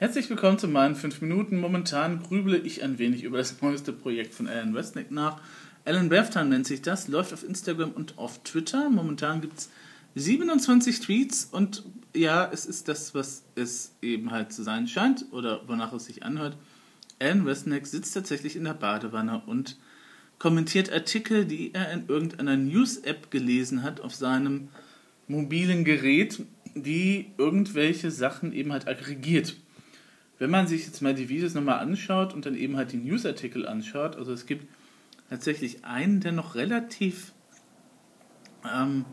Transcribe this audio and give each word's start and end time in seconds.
Herzlich 0.00 0.30
willkommen 0.30 0.60
zu 0.60 0.68
meinen 0.68 0.94
5 0.94 1.22
Minuten. 1.22 1.58
Momentan 1.58 2.22
grüble 2.22 2.56
ich 2.56 2.84
ein 2.84 3.00
wenig 3.00 3.24
über 3.24 3.38
das 3.38 3.60
neueste 3.60 3.92
Projekt 3.92 4.32
von 4.32 4.46
Alan 4.46 4.72
Westnick 4.72 5.10
nach. 5.10 5.40
Alan 5.84 6.08
Berftan 6.08 6.50
nennt 6.50 6.68
sich 6.68 6.82
das, 6.82 7.08
läuft 7.08 7.32
auf 7.32 7.42
Instagram 7.42 7.90
und 7.90 8.16
auf 8.16 8.40
Twitter. 8.44 8.90
Momentan 8.90 9.40
gibt 9.40 9.58
es 9.58 9.70
27 10.14 11.00
Tweets 11.00 11.48
und 11.50 11.82
ja, 12.14 12.48
es 12.52 12.64
ist 12.64 12.86
das, 12.86 13.12
was 13.12 13.42
es 13.56 13.90
eben 14.00 14.30
halt 14.30 14.52
zu 14.52 14.62
sein 14.62 14.86
scheint 14.86 15.24
oder 15.32 15.66
wonach 15.66 15.92
es 15.92 16.04
sich 16.04 16.22
anhört. 16.22 16.56
Alan 17.18 17.44
Westnick 17.44 17.84
sitzt 17.84 18.14
tatsächlich 18.14 18.54
in 18.54 18.62
der 18.62 18.74
Badewanne 18.74 19.42
und 19.46 19.78
kommentiert 20.38 20.92
Artikel, 20.92 21.44
die 21.44 21.74
er 21.74 21.90
in 21.90 22.06
irgendeiner 22.06 22.56
News-App 22.56 23.32
gelesen 23.32 23.82
hat 23.82 24.00
auf 24.00 24.14
seinem 24.14 24.68
mobilen 25.26 25.84
Gerät, 25.84 26.40
die 26.76 27.32
irgendwelche 27.36 28.12
Sachen 28.12 28.52
eben 28.52 28.72
halt 28.72 28.86
aggregiert. 28.86 29.56
Wenn 30.38 30.50
man 30.50 30.66
sich 30.66 30.86
jetzt 30.86 31.02
mal 31.02 31.14
die 31.14 31.28
Videos 31.28 31.54
nochmal 31.54 31.80
anschaut 31.80 32.32
und 32.32 32.46
dann 32.46 32.54
eben 32.54 32.76
halt 32.76 32.92
die 32.92 32.96
Newsartikel 32.96 33.66
anschaut, 33.66 34.16
also 34.16 34.32
es 34.32 34.46
gibt 34.46 34.68
tatsächlich 35.28 35.84
einen, 35.84 36.20
der 36.20 36.32
noch 36.32 36.54
relativ, 36.54 37.32
ähm, 38.72 39.04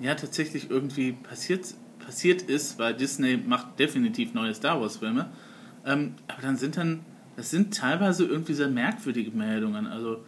ja, 0.00 0.14
tatsächlich 0.14 0.70
irgendwie 0.70 1.12
passiert, 1.12 1.74
passiert 1.98 2.42
ist, 2.42 2.78
weil 2.78 2.94
Disney 2.94 3.36
macht 3.36 3.78
definitiv 3.78 4.34
neue 4.34 4.54
Star 4.54 4.80
Wars 4.80 4.98
Filme. 4.98 5.30
Ähm, 5.84 6.14
aber 6.28 6.42
dann 6.42 6.56
sind 6.56 6.76
dann, 6.76 7.00
das 7.36 7.50
sind 7.50 7.74
teilweise 7.74 8.24
irgendwie 8.24 8.54
sehr 8.54 8.68
merkwürdige 8.68 9.32
Meldungen. 9.32 9.86
Also 9.86 10.24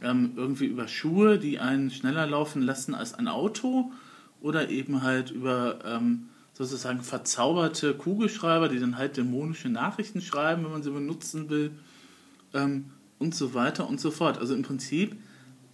ähm, 0.00 0.32
irgendwie 0.36 0.66
über 0.66 0.88
Schuhe, 0.88 1.38
die 1.38 1.58
einen 1.58 1.90
schneller 1.90 2.26
laufen 2.26 2.62
lassen 2.62 2.94
als 2.94 3.14
ein 3.14 3.28
Auto 3.28 3.92
oder 4.40 4.70
eben 4.70 5.02
halt 5.02 5.30
über 5.30 5.80
ähm, 5.84 6.28
sozusagen 6.58 7.02
verzauberte 7.02 7.94
Kugelschreiber, 7.94 8.68
die 8.68 8.80
dann 8.80 8.98
halt 8.98 9.16
dämonische 9.16 9.68
Nachrichten 9.68 10.20
schreiben, 10.20 10.64
wenn 10.64 10.72
man 10.72 10.82
sie 10.82 10.90
benutzen 10.90 11.48
will 11.50 11.70
ähm, 12.52 12.86
und 13.20 13.32
so 13.32 13.54
weiter 13.54 13.88
und 13.88 14.00
so 14.00 14.10
fort. 14.10 14.38
Also 14.38 14.56
im 14.56 14.62
Prinzip 14.62 15.16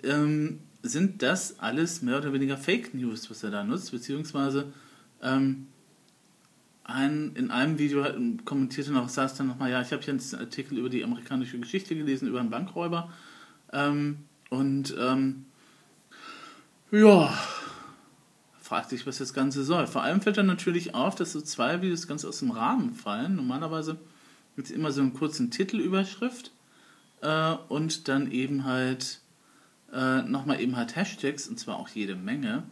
ähm, 0.03 0.59
sind 0.83 1.23
das 1.23 1.59
alles 1.59 2.03
mehr 2.03 2.19
oder 2.19 2.35
weniger 2.35 2.59
Fake 2.59 2.93
News, 2.93 3.31
was 3.31 3.43
er 3.43 3.51
da 3.51 3.65
nutzt, 3.65 3.93
beziehungsweise 3.93 4.75
ähm, 5.23 5.69
ein, 6.85 7.33
in 7.35 7.51
einem 7.51 7.79
Video 7.79 8.05
kommentierte 8.45 8.93
noch, 8.93 9.09
saß 9.09 9.37
dann 9.37 9.47
nochmal, 9.47 9.71
ja, 9.71 9.81
ich 9.81 9.91
habe 9.91 10.03
hier 10.03 10.13
einen 10.13 10.35
Artikel 10.39 10.77
über 10.77 10.91
die 10.91 11.03
amerikanische 11.03 11.59
Geschichte 11.59 11.97
gelesen, 11.97 12.29
über 12.29 12.41
einen 12.41 12.51
Bankräuber. 12.51 13.11
Ähm, 13.73 14.19
und 14.51 14.95
ähm, 15.01 15.47
ja, 16.91 17.33
fragt 18.75 18.91
sich, 18.91 19.07
was 19.07 19.19
das 19.19 19.33
Ganze 19.33 19.63
soll. 19.63 19.87
Vor 19.87 20.03
allem 20.03 20.21
fällt 20.21 20.37
dann 20.37 20.47
natürlich 20.47 20.97
auf, 20.97 21.15
dass 21.15 21.31
so 21.31 21.41
zwei 21.41 21.81
Videos 21.81 22.09
ganz 22.09 22.25
aus 22.25 22.41
dem 22.41 22.51
Rahmen 22.51 22.93
fallen. 22.93 23.37
Normalerweise 23.37 23.99
gibt 24.57 24.67
es 24.67 24.75
immer 24.75 24.91
so 24.91 25.01
einen 25.01 25.15
kurzen 25.15 25.53
Titelüberschrift 25.53 26.51
äh, 27.21 27.53
und 27.69 28.09
dann 28.09 28.33
eben 28.33 28.65
halt 28.65 29.21
äh, 29.93 30.23
nochmal 30.23 30.61
eben 30.61 30.77
halt 30.77 30.97
Hashtags 30.97 31.47
und 31.47 31.61
zwar 31.61 31.77
auch 31.77 31.89
jede 31.89 32.17
Menge. 32.17 32.65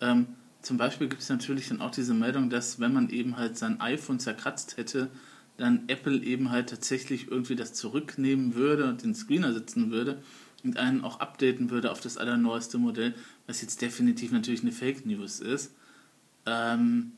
Ähm, 0.00 0.28
zum 0.60 0.76
Beispiel 0.76 1.08
gibt 1.08 1.22
es 1.22 1.28
natürlich 1.28 1.70
dann 1.70 1.80
auch 1.80 1.90
diese 1.90 2.14
Meldung, 2.14 2.48
dass 2.48 2.78
wenn 2.78 2.92
man 2.92 3.08
eben 3.08 3.36
halt 3.36 3.58
sein 3.58 3.80
iPhone 3.80 4.20
zerkratzt 4.20 4.76
hätte, 4.76 5.08
dann 5.56 5.88
Apple 5.88 6.22
eben 6.22 6.52
halt 6.52 6.70
tatsächlich 6.70 7.32
irgendwie 7.32 7.56
das 7.56 7.74
zurücknehmen 7.74 8.54
würde 8.54 8.84
und 8.84 9.02
den 9.02 9.16
Screener 9.16 9.52
setzen 9.52 9.90
würde 9.90 10.22
und 10.64 10.76
einen 10.76 11.02
auch 11.04 11.20
updaten 11.20 11.70
würde 11.70 11.90
auf 11.90 12.00
das 12.00 12.16
allerneueste 12.16 12.78
Modell, 12.78 13.14
was 13.46 13.62
jetzt 13.62 13.82
definitiv 13.82 14.32
natürlich 14.32 14.62
eine 14.62 14.72
Fake 14.72 15.04
News 15.06 15.40
ist. 15.40 15.74
Ähm, 16.46 17.12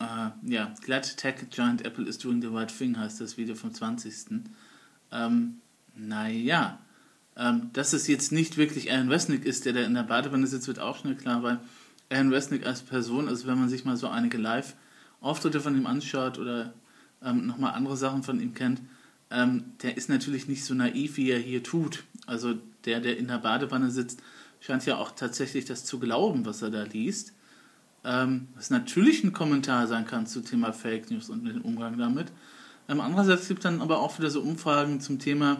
äh, 0.00 0.30
ja, 0.42 0.74
Glad 0.82 1.16
Tech 1.16 1.36
Giant 1.50 1.84
Apple 1.84 2.06
is 2.06 2.18
doing 2.18 2.40
the 2.40 2.48
right 2.48 2.72
thing 2.76 2.98
heißt 2.98 3.20
das 3.20 3.36
Video 3.36 3.54
vom 3.54 3.72
20. 3.72 4.42
Ähm, 5.10 5.60
naja, 5.94 6.78
ähm, 7.36 7.70
dass 7.72 7.92
es 7.92 8.06
jetzt 8.06 8.32
nicht 8.32 8.56
wirklich 8.56 8.90
Alan 8.92 9.10
Westnick 9.10 9.44
ist, 9.44 9.64
der 9.64 9.72
da 9.72 9.80
in 9.80 9.94
der 9.94 10.02
Badewanne 10.02 10.46
sitzt, 10.46 10.68
wird 10.68 10.78
auch 10.78 10.98
schnell 10.98 11.16
klar, 11.16 11.42
weil 11.42 11.60
Alan 12.10 12.30
Westnick 12.30 12.66
als 12.66 12.82
Person, 12.82 13.28
also 13.28 13.46
wenn 13.46 13.58
man 13.58 13.68
sich 13.68 13.84
mal 13.84 13.96
so 13.96 14.08
einige 14.08 14.38
Live-Auftritte 14.38 15.60
von 15.60 15.76
ihm 15.76 15.86
anschaut 15.86 16.38
oder 16.38 16.72
ähm, 17.22 17.46
nochmal 17.46 17.74
andere 17.74 17.96
Sachen 17.96 18.22
von 18.22 18.40
ihm 18.40 18.54
kennt, 18.54 18.80
ähm, 19.30 19.72
der 19.82 19.96
ist 19.96 20.08
natürlich 20.08 20.48
nicht 20.48 20.64
so 20.64 20.74
naiv, 20.74 21.16
wie 21.16 21.30
er 21.30 21.38
hier 21.38 21.62
tut. 21.62 22.04
Also 22.26 22.54
der, 22.84 23.00
der 23.00 23.18
in 23.18 23.28
der 23.28 23.38
Badewanne 23.38 23.90
sitzt, 23.90 24.22
scheint 24.60 24.86
ja 24.86 24.96
auch 24.96 25.12
tatsächlich 25.12 25.64
das 25.64 25.84
zu 25.84 25.98
glauben, 25.98 26.46
was 26.46 26.62
er 26.62 26.70
da 26.70 26.82
liest. 26.82 27.32
Ähm, 28.04 28.48
was 28.54 28.70
natürlich 28.70 29.24
ein 29.24 29.32
Kommentar 29.32 29.86
sein 29.86 30.06
kann 30.06 30.26
zu 30.26 30.40
Thema 30.40 30.72
Fake 30.72 31.10
News 31.10 31.30
und 31.30 31.44
den 31.44 31.60
Umgang 31.60 31.98
damit. 31.98 32.32
Ähm, 32.88 33.00
andererseits 33.00 33.48
gibt 33.48 33.60
es 33.60 33.64
dann 33.64 33.82
aber 33.82 34.00
auch 34.00 34.18
wieder 34.18 34.30
so 34.30 34.40
Umfragen 34.40 35.00
zum 35.00 35.18
Thema, 35.18 35.58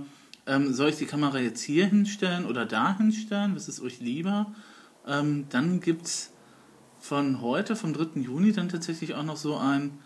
ähm, 0.49 0.73
soll 0.73 0.89
ich 0.89 0.97
die 0.97 1.07
Kamera 1.07 1.39
jetzt 1.39 1.61
hier 1.61 1.87
hinstellen 1.87 2.47
oder 2.47 2.65
da 2.65 2.97
hinstellen? 2.97 3.55
Was 3.55 3.69
ist 3.69 3.83
euch 3.83 4.01
lieber? 4.01 4.47
Ähm, 5.07 5.45
dann 5.51 5.81
gibt 5.81 6.07
es 6.07 6.33
von 6.99 7.43
heute, 7.43 7.77
vom 7.77 7.93
3. 7.93 8.21
Juni, 8.21 8.53
dann 8.53 8.71
tatsächlich 8.71 9.15
auch 9.15 9.23
noch 9.23 9.37
so 9.37 9.59
ein 9.59 9.99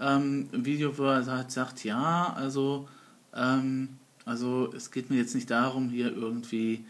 ähm, 0.00 0.48
Video, 0.52 0.96
wo 0.96 1.04
er 1.04 1.26
halt 1.26 1.50
sagt, 1.50 1.84
ja, 1.84 2.32
also 2.34 2.88
ähm, 3.34 3.98
also 4.24 4.72
es 4.74 4.90
geht 4.90 5.10
mir 5.10 5.16
jetzt 5.16 5.34
nicht 5.34 5.50
darum, 5.50 5.90
hier 5.90 6.14
irgendwie, 6.14 6.84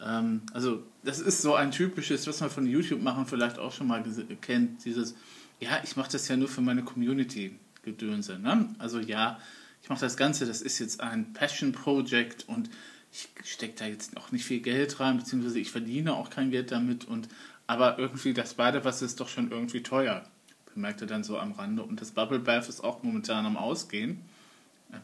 ähm, 0.00 0.42
also 0.52 0.82
das 1.02 1.20
ist 1.20 1.42
so 1.42 1.54
ein 1.54 1.70
typisches, 1.70 2.26
was 2.26 2.40
man 2.40 2.50
von 2.50 2.66
YouTube 2.66 3.02
machen 3.02 3.26
vielleicht 3.26 3.58
auch 3.58 3.72
schon 3.72 3.86
mal 3.86 4.04
kennt, 4.40 4.84
dieses, 4.84 5.14
ja, 5.60 5.80
ich 5.82 5.96
mache 5.96 6.12
das 6.12 6.28
ja 6.28 6.36
nur 6.36 6.48
für 6.48 6.60
meine 6.60 6.82
Community 6.82 7.58
gedönse. 7.82 8.38
Ne? 8.38 8.74
Also 8.78 8.98
ja, 8.98 9.38
ich 9.82 9.88
mache 9.88 10.00
das 10.00 10.16
Ganze, 10.16 10.46
das 10.46 10.62
ist 10.62 10.78
jetzt 10.78 11.00
ein 11.00 11.32
Passion 11.32 11.72
Project 11.72 12.48
und 12.48 12.70
ich 13.12 13.28
stecke 13.44 13.74
da 13.78 13.86
jetzt 13.86 14.16
auch 14.16 14.32
nicht 14.32 14.44
viel 14.44 14.60
Geld 14.60 14.98
rein, 14.98 15.18
beziehungsweise 15.18 15.58
ich 15.58 15.70
verdiene 15.70 16.14
auch 16.14 16.30
kein 16.30 16.50
Geld 16.50 16.72
damit 16.72 17.04
und 17.04 17.28
aber 17.66 17.98
irgendwie 17.98 18.34
das 18.34 18.54
Badewasser 18.54 19.06
ist 19.06 19.20
doch 19.20 19.28
schon 19.28 19.50
irgendwie 19.50 19.82
teuer, 19.82 20.28
bemerkte 20.74 21.06
dann 21.06 21.24
so 21.24 21.38
am 21.38 21.52
Rande 21.52 21.82
und 21.82 22.00
das 22.00 22.10
Bubble 22.10 22.40
Bath 22.40 22.68
ist 22.68 22.82
auch 22.82 23.02
momentan 23.02 23.46
am 23.46 23.56
Ausgehen. 23.56 24.20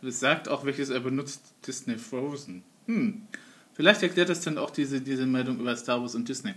Es 0.03 0.21
sagt 0.21 0.49
auch, 0.49 0.65
welches 0.65 0.91
er 0.91 1.01
benutzt, 1.01 1.55
Disney 1.67 1.99
Frozen. 1.99 2.63
Hm. 2.87 3.23
Vielleicht 3.73 4.03
erklärt 4.03 4.29
das 4.29 4.41
dann 4.41 4.59
auch 4.59 4.71
diese, 4.71 5.01
diese 5.01 5.27
Meldung 5.27 5.59
über 5.59 5.75
Star 5.77 6.01
Wars 6.01 6.15
und 6.15 6.29
Disney. 6.29 6.55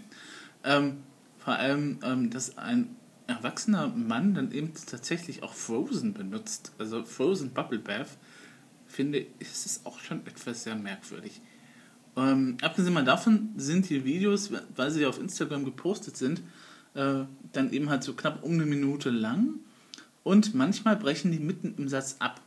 Ähm, 0.64 0.98
vor 1.38 1.54
allem, 1.54 2.00
ähm, 2.04 2.30
dass 2.30 2.58
ein 2.58 2.96
erwachsener 3.28 3.88
Mann 3.88 4.34
dann 4.34 4.52
eben 4.52 4.74
tatsächlich 4.74 5.44
auch 5.44 5.54
Frozen 5.54 6.14
benutzt, 6.14 6.72
also 6.78 7.04
Frozen 7.06 7.52
Bubble 7.52 7.80
Bath, 7.80 8.18
finde 8.88 9.20
ich, 9.20 9.28
ist 9.40 9.66
es 9.66 9.86
auch 9.86 10.00
schon 10.00 10.26
etwas 10.28 10.64
sehr 10.64 10.76
merkwürdig. 10.76 11.42
Ähm, 12.16 12.58
abgesehen 12.62 12.94
mal 12.94 13.04
davon 13.04 13.50
sind 13.58 13.90
die 13.90 14.06
Videos, 14.06 14.52
weil 14.76 14.92
sie 14.92 15.06
auf 15.06 15.20
Instagram 15.20 15.66
gepostet 15.66 16.16
sind, 16.16 16.42
äh, 16.94 17.24
dann 17.52 17.72
eben 17.72 17.90
halt 17.90 18.04
so 18.04 18.14
knapp 18.14 18.44
um 18.44 18.54
eine 18.54 18.66
Minute 18.66 19.10
lang 19.10 19.56
und 20.24 20.54
manchmal 20.54 20.96
brechen 20.96 21.32
die 21.32 21.40
mitten 21.40 21.76
im 21.78 21.88
Satz 21.88 22.18
ab. 22.20 22.42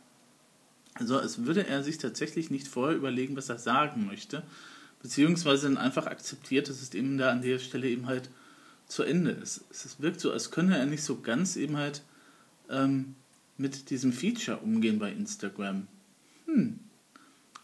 Also 0.99 1.17
als 1.17 1.45
würde 1.45 1.67
er 1.67 1.83
sich 1.83 1.97
tatsächlich 1.97 2.49
nicht 2.49 2.67
vorher 2.67 2.97
überlegen, 2.97 3.35
was 3.35 3.49
er 3.49 3.57
sagen 3.57 4.05
möchte, 4.07 4.43
beziehungsweise 5.01 5.67
dann 5.67 5.77
einfach 5.77 6.07
akzeptiert, 6.07 6.69
dass 6.69 6.81
es 6.81 6.93
eben 6.93 7.17
da 7.17 7.31
an 7.31 7.41
der 7.41 7.59
Stelle 7.59 7.87
eben 7.87 8.07
halt 8.07 8.29
zu 8.87 9.03
Ende 9.03 9.31
ist. 9.31 9.63
Es 9.69 9.99
wirkt 9.99 10.19
so, 10.19 10.31
als 10.31 10.51
könne 10.51 10.77
er 10.77 10.85
nicht 10.85 11.03
so 11.03 11.19
ganz 11.19 11.55
eben 11.55 11.77
halt 11.77 12.01
ähm, 12.69 13.15
mit 13.57 13.89
diesem 13.89 14.13
Feature 14.13 14.57
umgehen 14.57 14.99
bei 14.99 15.11
Instagram. 15.11 15.87
Hm, 16.45 16.79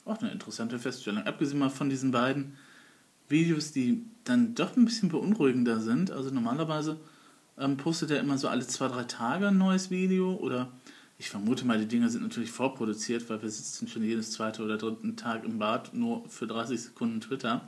auch 0.06 0.22
eine 0.22 0.32
interessante 0.32 0.80
Feststellung. 0.80 1.24
Abgesehen 1.24 1.60
mal 1.60 1.70
von 1.70 1.90
diesen 1.90 2.12
beiden 2.12 2.58
Videos, 3.30 3.72
die 3.72 4.04
dann 4.26 4.54
doch 4.56 4.76
ein 4.76 4.86
bisschen 4.86 5.10
beunruhigender 5.10 5.80
sind. 5.80 6.12
Also 6.12 6.30
normalerweise 6.30 7.00
ähm, 7.58 7.78
postet 7.78 8.12
er 8.12 8.20
immer 8.20 8.38
so 8.38 8.48
alle 8.48 8.68
zwei, 8.68 8.88
drei 8.88 9.04
Tage 9.04 9.48
ein 9.48 9.58
neues 9.58 9.90
Video 9.90 10.36
oder 10.36 10.72
ich 11.18 11.30
vermute 11.30 11.66
mal, 11.66 11.80
die 11.80 11.88
Dinger 11.88 12.10
sind 12.10 12.24
natürlich 12.24 12.52
vorproduziert, 12.52 13.30
weil 13.30 13.42
wir 13.42 13.50
sitzen 13.50 13.88
schon 13.88 14.04
jedes 14.04 14.32
zweite 14.32 14.64
oder 14.64 14.78
dritten 14.78 15.16
Tag 15.16 15.44
im 15.44 15.60
Bad, 15.60 15.94
nur 15.94 16.28
für 16.28 16.48
30 16.48 16.82
Sekunden 16.82 17.22
Twitter. 17.22 17.68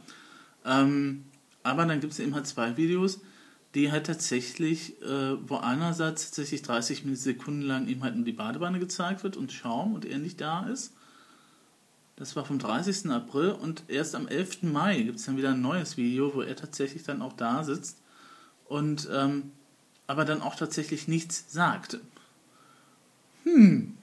Ähm, 0.66 1.26
aber 1.64 1.86
dann 1.86 2.00
gibt 2.00 2.14
es 2.14 2.20
eben 2.20 2.36
halt 2.36 2.48
zwei 2.48 2.76
Videos, 2.78 3.20
die 3.76 3.92
halt 3.92 4.08
tatsächlich, 4.08 5.02
äh, 5.02 5.50
wo 5.50 5.58
einerseits 5.58 6.26
tatsächlich 6.26 6.62
30 6.64 7.04
Sekunden 7.14 7.62
lang 7.62 7.88
eben 7.88 8.04
halt 8.04 8.16
nur 8.16 8.26
die 8.26 8.32
Badewanne 8.32 8.80
gezeigt 8.80 9.24
wird 9.24 9.38
und 9.38 9.52
Schaum 9.52 9.94
und 9.94 10.06
er 10.06 10.18
nicht 10.18 10.42
da 10.42 10.68
ist. 10.68 10.94
Das 12.16 12.36
war 12.38 12.46
vom 12.46 12.60
30. 12.60 13.10
April 13.12 13.52
und 13.52 13.84
erst 13.90 14.16
am 14.16 14.28
11. 14.28 14.64
Mai 14.64 15.02
gibt 15.02 15.20
es 15.20 15.26
dann 15.26 15.36
wieder 15.36 15.52
ein 15.52 15.62
neues 15.62 15.98
Video, 15.98 16.34
wo 16.34 16.42
er 16.42 16.56
tatsächlich 16.56 17.04
dann 17.04 17.22
auch 17.22 17.34
da 17.34 17.64
sitzt 17.64 17.98
und 18.66 19.10
ähm, 19.12 19.52
aber 20.08 20.24
dann 20.24 20.42
auch 20.42 20.56
tatsächlich 20.56 21.08
nichts 21.08 21.46
sagt. 21.50 22.00
Hm. 23.46 23.96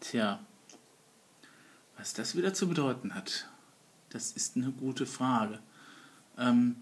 Tja, 0.00 0.38
was 1.98 2.14
das 2.14 2.36
wieder 2.36 2.54
zu 2.54 2.68
bedeuten 2.68 3.14
hat, 3.14 3.48
das 4.10 4.30
ist 4.32 4.56
eine 4.56 4.70
gute 4.70 5.06
Frage. 5.06 5.58
Ähm, 6.38 6.76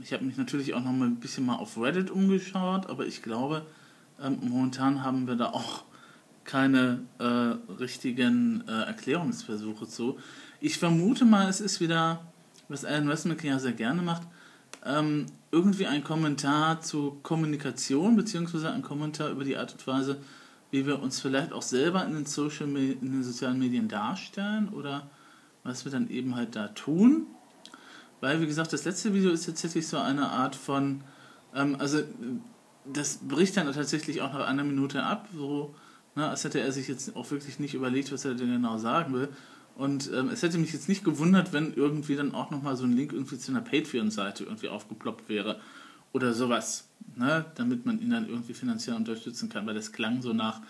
ich 0.00 0.12
habe 0.12 0.24
mich 0.24 0.36
natürlich 0.36 0.74
auch 0.74 0.82
noch 0.82 0.92
mal 0.92 1.06
ein 1.06 1.16
bisschen 1.16 1.44
mal 1.44 1.56
auf 1.56 1.76
Reddit 1.76 2.10
umgeschaut, 2.10 2.88
aber 2.88 3.04
ich 3.06 3.22
glaube, 3.22 3.66
ähm, 4.22 4.38
momentan 4.42 5.02
haben 5.02 5.26
wir 5.26 5.34
da 5.34 5.46
auch 5.46 5.84
keine 6.44 7.00
äh, 7.18 7.24
richtigen 7.72 8.62
äh, 8.68 8.84
Erklärungsversuche 8.84 9.88
zu. 9.88 10.18
Ich 10.60 10.78
vermute 10.78 11.24
mal, 11.24 11.48
es 11.48 11.60
ist 11.60 11.80
wieder, 11.80 12.20
was 12.68 12.84
Alan 12.84 13.08
Westmack 13.08 13.42
ja 13.42 13.58
sehr 13.58 13.72
gerne 13.72 14.02
macht, 14.02 14.22
ähm, 14.84 15.26
irgendwie 15.50 15.86
ein 15.86 16.04
Kommentar 16.04 16.80
zu 16.80 17.18
Kommunikation, 17.22 18.16
beziehungsweise 18.16 18.70
ein 18.70 18.82
Kommentar 18.82 19.30
über 19.30 19.44
die 19.44 19.56
Art 19.56 19.72
und 19.72 19.86
Weise, 19.86 20.18
wie 20.70 20.86
wir 20.86 21.00
uns 21.00 21.20
vielleicht 21.20 21.52
auch 21.52 21.62
selber 21.62 22.04
in 22.04 22.14
den, 22.14 22.26
Social 22.26 22.68
in 22.68 23.00
den 23.00 23.22
sozialen 23.22 23.58
Medien 23.58 23.88
darstellen 23.88 24.68
oder 24.68 25.08
was 25.64 25.84
wir 25.84 25.92
dann 25.92 26.10
eben 26.10 26.36
halt 26.36 26.54
da 26.54 26.68
tun. 26.68 27.26
Weil, 28.20 28.40
wie 28.40 28.46
gesagt, 28.46 28.72
das 28.72 28.84
letzte 28.84 29.14
Video 29.14 29.30
ist 29.30 29.46
tatsächlich 29.46 29.86
so 29.86 29.98
eine 29.98 30.28
Art 30.28 30.56
von, 30.56 31.02
ähm, 31.54 31.76
also 31.78 32.00
das 32.84 33.18
bricht 33.18 33.56
dann 33.56 33.72
tatsächlich 33.72 34.22
auch 34.22 34.32
nach 34.32 34.46
einer 34.46 34.64
Minute 34.64 35.02
ab, 35.02 35.28
so, 35.34 35.74
ne, 36.14 36.28
als 36.28 36.44
hätte 36.44 36.60
er 36.60 36.72
sich 36.72 36.88
jetzt 36.88 37.14
auch 37.16 37.30
wirklich 37.30 37.58
nicht 37.58 37.74
überlegt, 37.74 38.12
was 38.12 38.24
er 38.24 38.34
denn 38.34 38.50
genau 38.50 38.78
sagen 38.78 39.14
will. 39.14 39.28
Und 39.78 40.10
ähm, 40.12 40.28
es 40.30 40.42
hätte 40.42 40.58
mich 40.58 40.72
jetzt 40.72 40.88
nicht 40.88 41.04
gewundert, 41.04 41.52
wenn 41.52 41.72
irgendwie 41.72 42.16
dann 42.16 42.34
auch 42.34 42.50
nochmal 42.50 42.76
so 42.76 42.82
ein 42.82 42.96
Link 42.96 43.12
irgendwie 43.12 43.38
zu 43.38 43.52
einer 43.52 43.60
Patreon-Seite 43.60 44.42
irgendwie 44.42 44.66
aufgeploppt 44.66 45.28
wäre 45.28 45.60
oder 46.12 46.34
sowas, 46.34 46.88
ne, 47.14 47.46
damit 47.54 47.86
man 47.86 48.00
ihn 48.00 48.10
dann 48.10 48.28
irgendwie 48.28 48.54
finanziell 48.54 48.96
unterstützen 48.96 49.48
kann, 49.48 49.68
weil 49.68 49.76
das 49.76 49.92
klang 49.92 50.20
so 50.20 50.32
nach, 50.32 50.62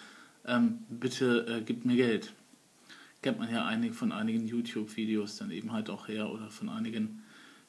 ähm, 0.44 0.81
bitte 0.90 1.46
äh, 1.46 1.62
gib 1.62 1.87
mir 1.87 1.96
Geld. 1.96 2.34
Kennt 3.22 3.38
man 3.38 3.50
ja 3.50 3.64
einig, 3.64 3.94
von 3.94 4.12
einigen 4.12 4.46
YouTube-Videos 4.46 5.37
dann 5.38 5.52
eben 5.52 5.72
halt 5.72 5.88
auch 5.88 6.08
her 6.08 6.31
oder 6.31 6.50
von 6.50 6.69
einigen 6.69 7.22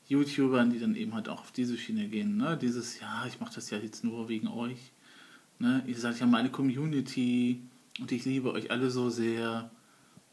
YouTubern, 0.09 0.71
die 0.71 0.79
dann 0.79 0.95
eben 0.95 1.13
halt 1.13 1.29
auch 1.29 1.39
auf 1.39 1.53
diese 1.53 1.77
Schiene 1.77 2.09
gehen. 2.09 2.35
Ne? 2.35 2.57
Dieses, 2.61 2.99
ja, 2.99 3.25
ich 3.25 3.39
mache 3.39 3.55
das 3.55 3.69
ja 3.69 3.77
jetzt 3.77 4.03
nur 4.03 4.27
wegen 4.27 4.49
euch. 4.49 4.91
Ne? 5.57 5.85
Ihr 5.87 5.97
seid 5.97 6.19
ja 6.19 6.25
meine 6.25 6.49
Community 6.49 7.61
und 7.97 8.11
ich 8.11 8.25
liebe 8.25 8.51
euch 8.51 8.71
alle 8.71 8.91
so 8.91 9.09
sehr. 9.09 9.71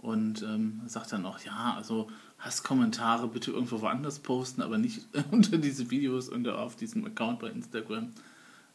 Und 0.07 0.45
ähm, 0.45 0.83
sagt 0.87 1.11
dann 1.11 1.27
auch, 1.27 1.41
ja, 1.41 1.75
also 1.77 2.09
Hasskommentare 2.39 3.27
bitte 3.27 3.51
irgendwo 3.51 3.81
woanders 3.81 4.21
posten, 4.21 4.63
aber 4.63 4.79
nicht 4.79 5.05
unter 5.33 5.59
diese 5.59 5.91
Videos 5.91 6.29
und 6.29 6.47
auf 6.47 6.77
diesem 6.77 7.05
Account 7.05 7.41
bei 7.41 7.51
Instagram. 7.51 8.13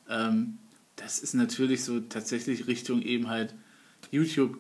Ähm, 0.10 0.58
das 0.98 1.20
ist 1.20 1.34
natürlich 1.34 1.86
so 1.86 2.02
tatsächlich 2.02 2.68
Richtung 2.68 3.02
eben 3.02 3.30
halt 3.30 3.56
YouTube, 4.12 4.60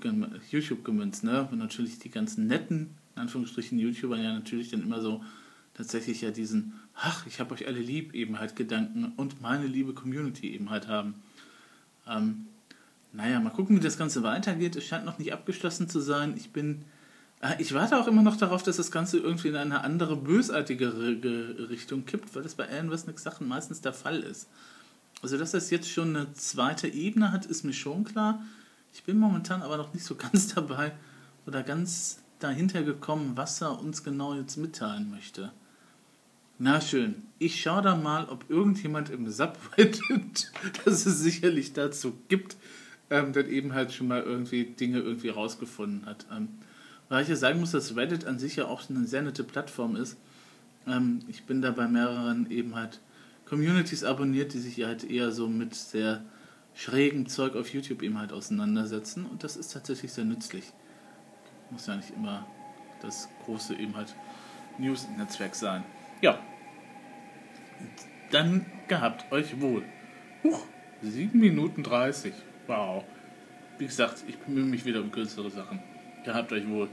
YouTube 0.50 0.85
gemünzt, 0.85 1.25
ne? 1.25 1.45
Und 1.51 1.57
natürlich 1.57 2.00
die 2.00 2.09
ganzen 2.09 2.47
netten, 2.47 2.95
in 3.17 3.24
Anführungsstrichen, 3.24 3.77
YouTuber 3.77 4.15
ja 4.15 4.33
natürlich 4.33 4.69
dann 4.69 4.81
immer 4.81 5.01
so 5.01 5.21
tatsächlich 5.74 6.21
ja 6.21 6.31
diesen, 6.31 6.79
ach, 6.95 7.27
ich 7.27 7.41
habe 7.41 7.53
euch 7.53 7.67
alle 7.67 7.81
lieb, 7.81 8.13
eben 8.13 8.39
halt 8.39 8.56
Gedanken 8.56 9.12
und 9.17 9.41
meine 9.41 9.67
liebe 9.67 9.94
Community 9.94 10.53
eben 10.53 10.69
halt 10.69 10.88
haben. 10.88 11.15
Ähm, 12.07 12.47
naja, 13.13 13.40
mal 13.40 13.50
gucken, 13.50 13.75
wie 13.75 13.81
das 13.81 13.98
Ganze 13.98 14.24
weitergeht. 14.24 14.75
Es 14.75 14.86
scheint 14.86 15.06
noch 15.06 15.19
nicht 15.19 15.34
abgeschlossen 15.34 15.90
zu 15.90 16.00
sein. 16.00 16.36
Ich 16.38 16.52
bin, 16.52 16.86
äh, 17.42 17.62
ich 17.62 17.74
warte 17.74 17.98
auch 18.00 18.08
immer 18.08 18.22
noch 18.22 18.38
darauf, 18.38 18.63
dass 18.63 18.78
das 18.78 18.92
Ganze 18.92 19.18
irgendwie 19.18 19.50
in 19.50 19.56
eine 19.56 19.84
andere, 19.84 20.16
bösartige 20.16 20.94
Richtung 21.69 22.06
kippt, 22.06 22.36
weil 22.36 22.44
das 22.44 22.56
bei 22.56 22.69
Alan 22.69 22.90
Westnicks 22.90 23.24
Sachen 23.24 23.48
meistens 23.48 23.81
der 23.81 23.94
Fall 23.94 24.22
ist. 24.22 24.48
Also, 25.22 25.38
dass 25.38 25.52
das 25.52 25.69
jetzt 25.69 25.90
schon 25.90 26.16
eine 26.16 26.34
zweite 26.34 26.88
Ebene 26.88 27.31
hat, 27.31 27.46
ist 27.46 27.63
mir 27.63 27.74
schon 27.74 28.06
klar. 28.06 28.42
Ich 28.94 29.04
bin 29.04 29.18
momentan 29.18 29.62
aber 29.62 29.78
noch 29.78 29.94
nicht 29.94 30.06
so 30.06 30.16
ganz 30.31 30.54
dabei 30.54 30.94
oder 31.46 31.63
ganz 31.63 32.22
dahinter 32.40 32.84
gekommen, 32.84 33.34
was 33.36 33.62
er 33.62 33.80
uns 33.80 34.04
genau 34.04 34.34
jetzt 34.34 34.58
mitteilen 34.58 35.12
möchte. 35.12 35.52
Na 36.58 36.80
schön, 36.80 37.24
ich 37.40 37.60
schaue 37.60 37.81
da 37.81 37.96
mal, 37.96 38.25
ob 38.30 38.50
irgendjemand 38.50 39.10
im 39.10 39.30
Subreddit, 39.30 40.52
dass 40.86 41.06
es 41.06 41.19
sicherlich 41.19 41.74
dazu 41.74 42.13
gibt, 42.28 42.56
ähm, 43.12 43.34
dann 43.34 43.48
eben 43.48 43.74
halt 43.74 43.92
schon 43.94 44.08
mal 44.08 44.24
irgendwie 44.24 44.63
Dinge 44.63 45.00
irgendwie 45.00 45.30
rausgefunden 45.30 46.08
hat. 46.08 46.25
Ähm, 46.31 46.48
weil 47.10 47.24
ich 47.24 47.30
ja 47.30 47.36
sagen 47.36 47.60
muss, 47.60 47.72
dass 47.72 47.96
Reddit 47.96 48.25
an 48.25 48.40
sich 48.40 48.56
ja 48.56 48.66
auch 48.66 48.90
eine 48.90 49.06
sehr 49.06 49.22
nette 49.22 49.44
Plattform 49.44 49.96
ist. 49.96 50.18
Ähm, 50.88 51.19
ich 51.28 51.44
bin 51.44 51.62
da 51.62 51.72
bei 51.72 51.88
mehreren 51.88 52.50
eben 52.50 52.75
halt 52.75 53.02
Communities 53.46 54.06
abonniert, 54.06 54.54
die 54.54 54.60
sich 54.60 54.84
halt 54.84 55.04
eher 55.04 55.31
so 55.31 55.48
mit 55.48 55.75
sehr 55.75 56.24
schrägem 56.74 57.28
Zeug 57.28 57.56
auf 57.58 57.74
YouTube 57.74 58.02
eben 58.02 58.18
halt 58.18 58.31
auseinandersetzen 58.31 59.25
und 59.25 59.44
das 59.44 59.58
ist 59.58 59.74
tatsächlich 59.74 60.13
sehr 60.13 60.24
nützlich. 60.24 60.72
Muss 61.69 61.88
ja 61.88 61.98
nicht 61.98 62.12
immer 62.16 62.48
das 63.02 63.28
große 63.44 63.75
eben 63.75 63.96
halt 63.96 64.16
News-Netzwerk 64.78 65.54
sein. 65.56 65.84
Ja, 66.22 66.40
dann 68.31 68.66
gehabt 68.88 69.30
euch 69.34 69.60
wohl. 69.60 69.84
Huch, 70.44 70.66
7 71.02 71.38
Minuten 71.38 71.84
30. 71.84 72.34
Wow. 72.68 73.04
Wie 73.78 73.86
gesagt, 73.86 74.24
ich 74.28 74.38
bemühe 74.38 74.66
mich 74.66 74.86
wieder 74.86 75.02
um 75.02 75.12
kürzere 75.12 75.50
Sachen. 75.50 75.80
Gehabt 76.24 76.52
euch 76.52 76.68
wohl. 76.68 76.88